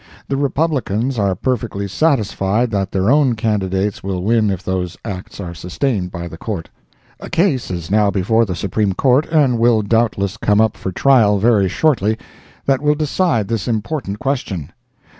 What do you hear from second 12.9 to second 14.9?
decide this important question.